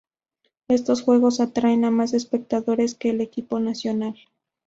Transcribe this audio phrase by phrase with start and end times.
[0.67, 4.15] Estos juegos atraen a más espectadores que el equipo nacional.